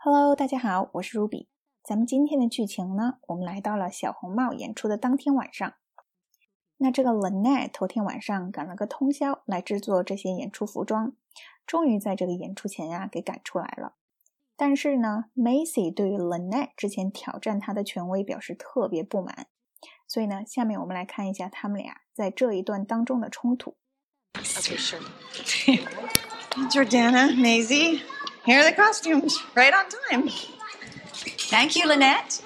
[0.00, 1.48] Hello，大家好，我是 Ruby。
[1.82, 5.74] 咱们今天的剧情呢，我们来到了小红帽演出的当天晚上。
[6.76, 11.16] 那这个 Lenet 头天晚上赶了个通宵来制作这些演出服装，
[11.66, 13.94] 终于在这个演出前呀给赶出来了。
[14.56, 19.48] 但是呢，Macy 对于 Lenet 之前挑战她的权威表示特别不满。
[20.06, 23.74] 所以呢，下面我们来看一下他们俩在这一段当中的冲突。
[24.34, 25.02] Okay, sure.
[26.70, 28.00] Jordana, Maisie,
[28.48, 30.30] here are the costumes, right on time.
[31.12, 32.42] Thank you, Lynette.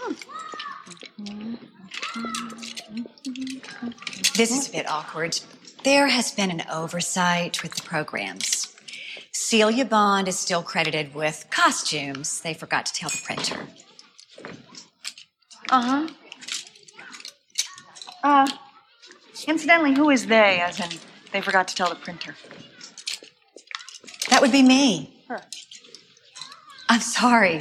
[4.35, 5.39] This is a bit awkward.
[5.85, 8.75] There has been an oversight with the programs.
[9.31, 12.41] Celia Bond is still credited with costumes.
[12.41, 13.69] They forgot to tell the printer.
[15.71, 16.09] Uh huh.
[18.25, 18.49] Uh,
[19.47, 20.61] incidentally, who is they?
[20.61, 20.99] As in,
[21.33, 22.35] they forgot to tell the printer.
[24.31, 25.23] That would be me.
[25.29, 25.43] Her.
[26.92, 27.60] I'm sorry,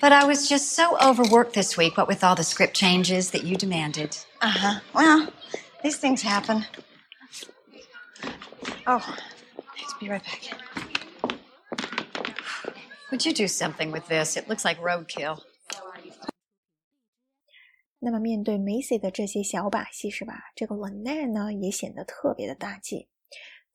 [0.00, 3.44] but I was just so overworked this week, what with all the script changes that
[3.44, 4.16] you demanded.
[4.40, 4.80] Uh huh.
[4.92, 5.28] Well,
[5.82, 6.64] these things happen.
[8.86, 9.04] Oh,
[9.56, 10.52] let's be right back.
[13.10, 14.36] Would you do something with this?
[14.36, 15.40] It looks like roadkill.
[18.00, 20.52] 那么面对 Macy 的这些小把戏，是吧？
[20.54, 23.08] 这个 Lynette 呢也显得特别的大气。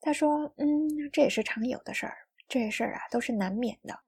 [0.00, 2.16] 他说：“嗯，这也是常有的事儿，
[2.48, 4.00] 这些事儿啊都是难免的。”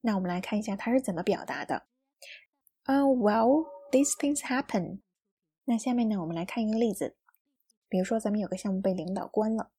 [0.00, 1.86] 那我们来看一下他是怎么表达的。
[2.84, 5.00] 呃、uh,，Well, these things happen。
[5.64, 7.16] 那下面呢，我们来看一个例子。
[7.88, 9.70] 比如说，咱们有个项目被领导关了，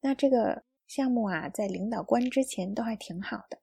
[0.00, 3.60] 那这个项目啊，在领导关之前都还挺好的。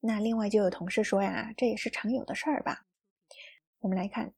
[0.00, 2.86] 那另外就有同事说呀，这也是常有的事儿吧。
[3.80, 4.32] 我们来看。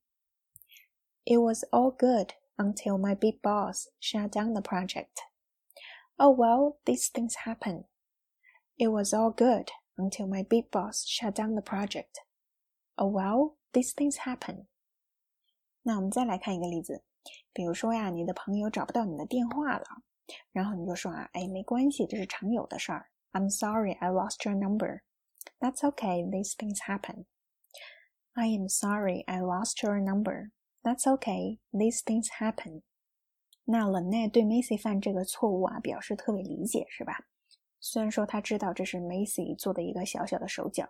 [1.25, 5.23] It was all good until my big boss shut down the project.
[6.17, 7.85] Oh well, these things happen.
[8.77, 12.22] It was all good until my big boss shut down the project.
[12.96, 14.68] Oh well, these things happen.
[15.84, 17.04] 那我们再来看一个例子，
[17.54, 19.86] 比如说呀，你的朋友找不到你的电话了，
[20.52, 23.10] 然后你就说啊，哎，没关系，这是常有的事儿。
[23.32, 25.02] I'm sorry, I lost your number.
[25.60, 27.26] That's okay, these things happen.
[28.34, 30.52] I am sorry, I lost your number.
[30.84, 31.58] That's okay.
[31.74, 32.84] These things happen.
[33.66, 37.26] 那 Lynette 对 Macy 犯这个错误啊，表示特别理解，是吧？
[37.85, 40.89] 虽然说他知道这是 Macy 做的一个小小的手脚，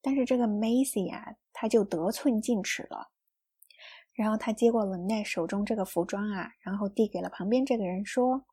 [0.00, 3.10] 但是这个 Macy 啊，他就得寸进尺了。
[4.12, 8.46] 然后他接过 Lynette 手中这个服装啊，然后递给了旁边这个人，说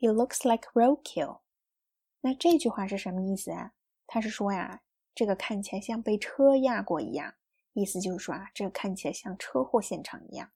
[0.00, 1.42] ：“It looks like roadkill。”
[2.20, 3.74] 那这句话是什么意思啊？
[4.08, 4.82] 他是说呀，
[5.14, 7.32] 这个看起来像被车压过一样。
[7.74, 10.50] 意思就是说啊，这个看起来像车祸现场一样。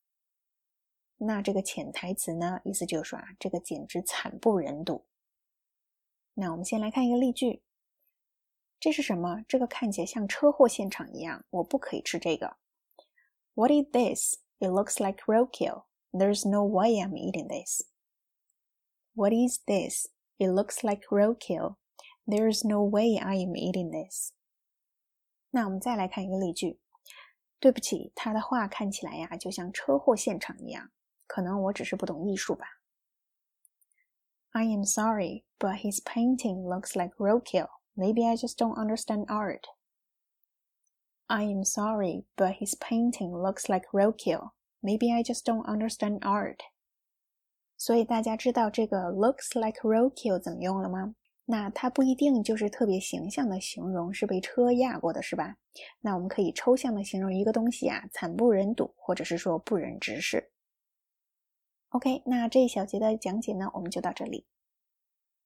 [1.19, 5.05] 那这个潜台词呢，意思就是说啊，这个简直惨不忍睹。
[6.41, 7.65] 那我们先来看一个例句，
[8.79, 9.45] 这是什么？
[9.49, 12.59] 这个看起来像车祸现场一样，我不可以吃这个。
[13.55, 14.37] What is this?
[14.61, 15.87] It looks like roadkill.
[16.13, 17.83] There's no way I'm eating this.
[19.15, 20.07] What is this?
[20.37, 21.75] It looks like roadkill.
[22.25, 24.31] There's no way I'm eating this.
[25.51, 26.79] 那我们再来看一个例句。
[27.59, 30.93] 对不起，他的画看起来呀，就像车祸现场一样。
[31.27, 32.65] 可能我只是不懂艺术吧。
[34.54, 37.68] I am sorry, but his painting looks like roadkill.
[37.96, 39.64] Maybe I just don't understand art.
[41.28, 44.52] I am sorry, but his painting looks like roadkill.
[44.82, 46.58] Maybe I just don't understand art.
[47.78, 51.16] 所以大家知道这个 looks like roadkill 怎么用了吗？
[51.46, 55.58] 那它不一定就是特别形象的形容是被车压过的，是吧？
[56.00, 60.52] 那我们可以抽象的形容一个东西啊，惨不忍睹，或者是说不忍直视。
[61.91, 64.45] OK，那这一小节的讲解呢，我们就到这里。